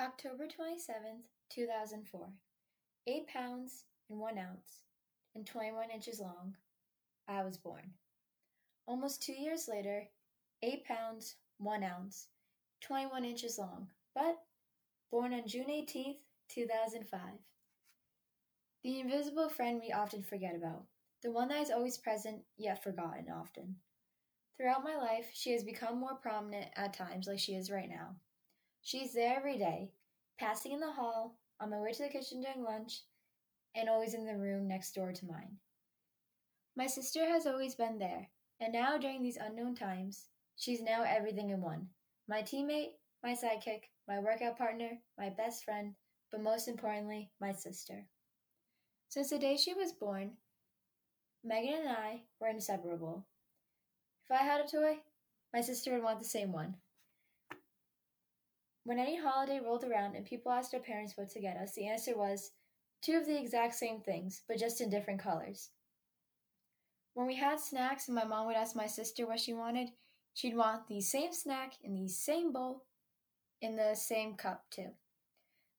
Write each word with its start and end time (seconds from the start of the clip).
October 0.00 0.46
27th, 0.46 1.22
2004. 1.50 2.28
8 3.06 3.26
pounds 3.28 3.84
and 4.10 4.18
1 4.18 4.38
ounce 4.38 4.80
and 5.36 5.46
21 5.46 5.88
inches 5.92 6.18
long, 6.18 6.56
I 7.28 7.44
was 7.44 7.58
born. 7.58 7.92
Almost 8.88 9.22
two 9.22 9.34
years 9.34 9.68
later, 9.68 10.08
8 10.62 10.84
pounds, 10.84 11.36
1 11.58 11.84
ounce, 11.84 12.26
21 12.80 13.24
inches 13.24 13.56
long, 13.56 13.86
but 14.16 14.36
born 15.12 15.32
on 15.32 15.46
June 15.46 15.68
18th, 15.68 16.18
2005. 16.48 17.20
The 18.82 18.98
invisible 18.98 19.48
friend 19.48 19.80
we 19.80 19.92
often 19.92 20.24
forget 20.24 20.56
about, 20.56 20.86
the 21.22 21.30
one 21.30 21.46
that 21.48 21.62
is 21.62 21.70
always 21.70 21.98
present 21.98 22.40
yet 22.56 22.82
forgotten 22.82 23.26
often. 23.32 23.76
Throughout 24.56 24.82
my 24.82 24.96
life, 24.96 25.26
she 25.32 25.52
has 25.52 25.62
become 25.62 26.00
more 26.00 26.16
prominent 26.16 26.66
at 26.74 26.94
times, 26.94 27.28
like 27.28 27.38
she 27.38 27.54
is 27.54 27.70
right 27.70 27.88
now. 27.88 28.16
She's 28.84 29.14
there 29.14 29.34
every 29.38 29.56
day, 29.56 29.92
passing 30.38 30.72
in 30.72 30.80
the 30.80 30.92
hall, 30.92 31.38
on 31.58 31.70
my 31.70 31.80
way 31.80 31.92
to 31.92 32.02
the 32.02 32.10
kitchen 32.10 32.42
during 32.42 32.62
lunch, 32.62 33.00
and 33.74 33.88
always 33.88 34.12
in 34.12 34.26
the 34.26 34.36
room 34.36 34.68
next 34.68 34.94
door 34.94 35.10
to 35.10 35.24
mine. 35.24 35.56
My 36.76 36.86
sister 36.86 37.24
has 37.26 37.46
always 37.46 37.74
been 37.74 37.98
there, 37.98 38.28
and 38.60 38.74
now 38.74 38.98
during 38.98 39.22
these 39.22 39.38
unknown 39.38 39.74
times, 39.74 40.28
she's 40.56 40.82
now 40.82 41.02
everything 41.02 41.48
in 41.48 41.62
one 41.62 41.88
my 42.28 42.42
teammate, 42.42 42.92
my 43.22 43.32
sidekick, 43.32 43.84
my 44.06 44.18
workout 44.18 44.58
partner, 44.58 44.98
my 45.16 45.30
best 45.30 45.64
friend, 45.64 45.94
but 46.30 46.42
most 46.42 46.68
importantly, 46.68 47.30
my 47.40 47.52
sister. 47.52 48.04
Since 49.08 49.30
the 49.30 49.38
day 49.38 49.56
she 49.56 49.72
was 49.72 49.92
born, 49.92 50.32
Megan 51.42 51.80
and 51.80 51.88
I 51.88 52.24
were 52.38 52.48
inseparable. 52.48 53.26
If 54.24 54.30
I 54.30 54.42
had 54.42 54.60
a 54.60 54.68
toy, 54.68 54.98
my 55.54 55.62
sister 55.62 55.92
would 55.92 56.02
want 56.02 56.18
the 56.18 56.26
same 56.26 56.52
one. 56.52 56.76
When 58.84 58.98
any 58.98 59.18
holiday 59.18 59.60
rolled 59.60 59.84
around 59.84 60.14
and 60.14 60.26
people 60.26 60.52
asked 60.52 60.74
our 60.74 60.80
parents 60.80 61.16
what 61.16 61.30
to 61.30 61.40
get 61.40 61.56
us, 61.56 61.74
the 61.74 61.86
answer 61.88 62.16
was 62.16 62.52
two 63.02 63.16
of 63.16 63.26
the 63.26 63.38
exact 63.38 63.74
same 63.74 64.00
things, 64.00 64.42
but 64.46 64.58
just 64.58 64.80
in 64.80 64.90
different 64.90 65.20
colors. 65.20 65.70
When 67.14 67.26
we 67.26 67.36
had 67.36 67.60
snacks 67.60 68.08
and 68.08 68.14
my 68.14 68.24
mom 68.24 68.46
would 68.46 68.56
ask 68.56 68.76
my 68.76 68.86
sister 68.86 69.26
what 69.26 69.40
she 69.40 69.54
wanted, 69.54 69.90
she'd 70.34 70.56
want 70.56 70.86
the 70.86 71.00
same 71.00 71.32
snack 71.32 71.74
in 71.82 71.94
the 71.94 72.08
same 72.08 72.52
bowl 72.52 72.84
in 73.60 73.76
the 73.76 73.94
same 73.94 74.34
cup, 74.34 74.64
too. 74.70 74.90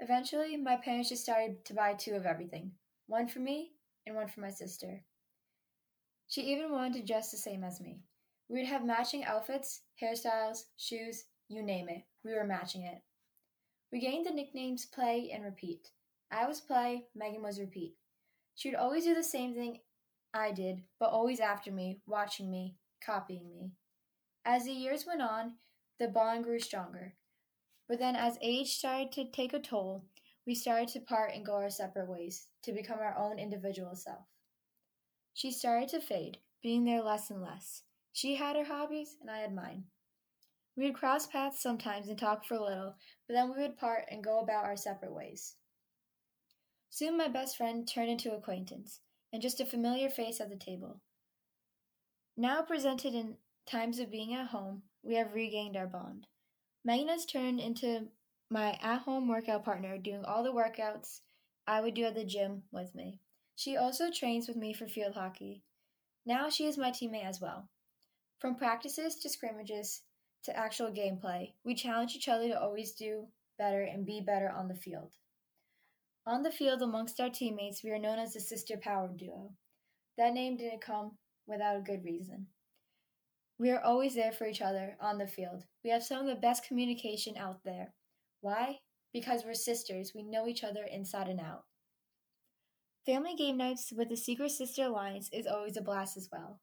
Eventually, 0.00 0.56
my 0.56 0.76
parents 0.76 1.08
just 1.08 1.22
started 1.22 1.64
to 1.64 1.74
buy 1.74 1.94
two 1.94 2.12
of 2.14 2.26
everything 2.26 2.72
one 3.06 3.26
for 3.26 3.40
me 3.40 3.72
and 4.06 4.14
one 4.14 4.28
for 4.28 4.40
my 4.40 4.50
sister. 4.50 5.02
She 6.28 6.42
even 6.42 6.70
wanted 6.70 6.94
to 6.94 7.06
dress 7.06 7.30
the 7.30 7.36
same 7.38 7.64
as 7.64 7.80
me. 7.80 8.00
We 8.48 8.58
would 8.58 8.68
have 8.68 8.84
matching 8.84 9.24
outfits, 9.24 9.82
hairstyles, 10.00 10.64
shoes, 10.76 11.24
you 11.50 11.62
name 11.64 11.88
it, 11.88 12.04
we 12.24 12.32
were 12.32 12.44
matching 12.44 12.84
it. 12.84 13.02
We 13.92 14.00
gained 14.00 14.24
the 14.24 14.30
nicknames 14.30 14.86
Play 14.86 15.30
and 15.34 15.44
Repeat. 15.44 15.88
I 16.30 16.46
was 16.46 16.60
Play, 16.60 17.06
Megan 17.14 17.42
was 17.42 17.58
Repeat. 17.58 17.96
She 18.54 18.70
would 18.70 18.78
always 18.78 19.04
do 19.04 19.14
the 19.14 19.22
same 19.22 19.52
thing 19.54 19.80
I 20.32 20.52
did, 20.52 20.82
but 21.00 21.10
always 21.10 21.40
after 21.40 21.72
me, 21.72 22.00
watching 22.06 22.50
me, 22.50 22.76
copying 23.04 23.50
me. 23.50 23.72
As 24.44 24.64
the 24.64 24.72
years 24.72 25.04
went 25.06 25.22
on, 25.22 25.54
the 25.98 26.06
bond 26.06 26.44
grew 26.44 26.60
stronger. 26.60 27.14
But 27.88 27.98
then, 27.98 28.14
as 28.14 28.38
age 28.40 28.76
started 28.76 29.10
to 29.12 29.24
take 29.24 29.52
a 29.52 29.58
toll, 29.58 30.04
we 30.46 30.54
started 30.54 30.88
to 30.90 31.00
part 31.00 31.32
and 31.34 31.44
go 31.44 31.56
our 31.56 31.68
separate 31.68 32.08
ways 32.08 32.46
to 32.62 32.72
become 32.72 33.00
our 33.00 33.18
own 33.18 33.40
individual 33.40 33.96
self. 33.96 34.26
She 35.34 35.50
started 35.50 35.88
to 35.88 36.00
fade, 36.00 36.38
being 36.62 36.84
there 36.84 37.02
less 37.02 37.28
and 37.28 37.42
less. 37.42 37.82
She 38.12 38.36
had 38.36 38.54
her 38.54 38.64
hobbies, 38.64 39.16
and 39.20 39.28
I 39.28 39.38
had 39.38 39.52
mine. 39.52 39.84
We 40.76 40.84
would 40.84 40.94
cross 40.94 41.26
paths 41.26 41.62
sometimes 41.62 42.08
and 42.08 42.18
talk 42.18 42.44
for 42.44 42.54
a 42.54 42.62
little, 42.62 42.96
but 43.26 43.34
then 43.34 43.50
we 43.50 43.60
would 43.62 43.76
part 43.76 44.04
and 44.10 44.24
go 44.24 44.40
about 44.40 44.64
our 44.64 44.76
separate 44.76 45.12
ways. 45.12 45.56
Soon 46.88 47.16
my 47.16 47.28
best 47.28 47.56
friend 47.56 47.86
turned 47.86 48.10
into 48.10 48.34
acquaintance, 48.34 49.00
and 49.32 49.42
just 49.42 49.60
a 49.60 49.66
familiar 49.66 50.10
face 50.10 50.40
at 50.40 50.48
the 50.48 50.56
table. 50.56 51.00
Now 52.36 52.62
presented 52.62 53.14
in 53.14 53.36
times 53.66 53.98
of 53.98 54.10
being 54.10 54.34
at 54.34 54.48
home, 54.48 54.82
we 55.02 55.14
have 55.14 55.34
regained 55.34 55.76
our 55.76 55.86
bond. 55.86 56.26
Megan 56.84 57.08
has 57.08 57.26
turned 57.26 57.60
into 57.60 58.08
my 58.50 58.78
at 58.82 59.02
home 59.02 59.28
workout 59.28 59.64
partner, 59.64 59.98
doing 59.98 60.24
all 60.24 60.42
the 60.42 60.52
workouts 60.52 61.20
I 61.66 61.80
would 61.80 61.94
do 61.94 62.04
at 62.04 62.14
the 62.14 62.24
gym 62.24 62.62
with 62.72 62.94
me. 62.94 63.20
She 63.54 63.76
also 63.76 64.10
trains 64.10 64.48
with 64.48 64.56
me 64.56 64.72
for 64.72 64.88
field 64.88 65.14
hockey. 65.14 65.62
Now 66.26 66.48
she 66.48 66.64
is 66.66 66.78
my 66.78 66.90
teammate 66.90 67.26
as 67.26 67.40
well. 67.40 67.68
From 68.38 68.56
practices 68.56 69.16
to 69.16 69.28
scrimmages, 69.28 70.02
to 70.44 70.56
actual 70.56 70.90
gameplay, 70.90 71.52
we 71.64 71.74
challenge 71.74 72.14
each 72.14 72.28
other 72.28 72.48
to 72.48 72.60
always 72.60 72.92
do 72.92 73.26
better 73.58 73.82
and 73.82 74.06
be 74.06 74.20
better 74.20 74.50
on 74.50 74.68
the 74.68 74.74
field. 74.74 75.10
On 76.26 76.42
the 76.42 76.50
field, 76.50 76.82
amongst 76.82 77.20
our 77.20 77.30
teammates, 77.30 77.82
we 77.82 77.90
are 77.90 77.98
known 77.98 78.18
as 78.18 78.34
the 78.34 78.40
Sister 78.40 78.76
Power 78.76 79.10
Duo. 79.16 79.52
That 80.16 80.32
name 80.34 80.56
didn't 80.56 80.82
come 80.82 81.12
without 81.46 81.76
a 81.76 81.82
good 81.82 82.04
reason. 82.04 82.46
We 83.58 83.70
are 83.70 83.82
always 83.82 84.14
there 84.14 84.32
for 84.32 84.46
each 84.46 84.62
other 84.62 84.96
on 85.00 85.18
the 85.18 85.26
field. 85.26 85.64
We 85.84 85.90
have 85.90 86.02
some 86.02 86.20
of 86.20 86.26
the 86.26 86.40
best 86.40 86.66
communication 86.66 87.36
out 87.36 87.60
there. 87.64 87.92
Why? 88.40 88.78
Because 89.12 89.44
we're 89.44 89.54
sisters. 89.54 90.12
We 90.14 90.22
know 90.22 90.46
each 90.46 90.64
other 90.64 90.84
inside 90.90 91.28
and 91.28 91.40
out. 91.40 91.64
Family 93.04 93.34
game 93.34 93.56
nights 93.56 93.92
with 93.94 94.08
the 94.08 94.16
Secret 94.16 94.50
Sister 94.50 94.84
Alliance 94.84 95.28
is 95.32 95.46
always 95.46 95.76
a 95.76 95.82
blast 95.82 96.16
as 96.16 96.28
well. 96.30 96.60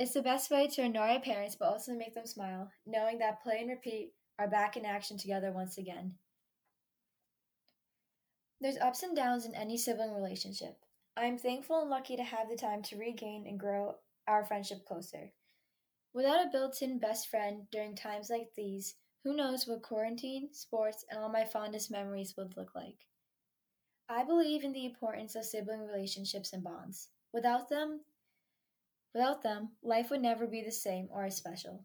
It's 0.00 0.14
the 0.14 0.22
best 0.22 0.50
way 0.50 0.66
to 0.66 0.80
annoy 0.80 1.08
our 1.08 1.20
parents 1.20 1.56
but 1.56 1.68
also 1.68 1.92
make 1.92 2.14
them 2.14 2.24
smile, 2.24 2.72
knowing 2.86 3.18
that 3.18 3.42
Play 3.42 3.58
and 3.60 3.68
Repeat 3.68 4.14
are 4.38 4.48
back 4.48 4.78
in 4.78 4.86
action 4.86 5.18
together 5.18 5.52
once 5.52 5.76
again. 5.76 6.14
There's 8.62 8.78
ups 8.78 9.02
and 9.02 9.14
downs 9.14 9.44
in 9.44 9.54
any 9.54 9.76
sibling 9.76 10.14
relationship. 10.14 10.78
I 11.18 11.26
am 11.26 11.36
thankful 11.36 11.82
and 11.82 11.90
lucky 11.90 12.16
to 12.16 12.22
have 12.22 12.48
the 12.48 12.56
time 12.56 12.80
to 12.84 12.96
regain 12.96 13.44
and 13.46 13.60
grow 13.60 13.96
our 14.26 14.42
friendship 14.42 14.86
closer. 14.86 15.32
Without 16.14 16.46
a 16.46 16.50
built 16.50 16.80
in 16.80 16.98
best 16.98 17.28
friend 17.28 17.66
during 17.70 17.94
times 17.94 18.30
like 18.30 18.54
these, 18.56 18.94
who 19.22 19.36
knows 19.36 19.66
what 19.66 19.82
quarantine, 19.82 20.48
sports, 20.54 21.04
and 21.10 21.20
all 21.20 21.28
my 21.28 21.44
fondest 21.44 21.90
memories 21.90 22.32
would 22.38 22.56
look 22.56 22.74
like. 22.74 23.06
I 24.08 24.24
believe 24.24 24.64
in 24.64 24.72
the 24.72 24.86
importance 24.86 25.34
of 25.34 25.44
sibling 25.44 25.86
relationships 25.86 26.54
and 26.54 26.64
bonds. 26.64 27.10
Without 27.34 27.68
them, 27.68 28.00
Without 29.14 29.42
them, 29.42 29.70
life 29.82 30.10
would 30.10 30.22
never 30.22 30.46
be 30.46 30.62
the 30.62 30.70
same 30.72 31.08
or 31.10 31.24
as 31.24 31.36
special. 31.36 31.84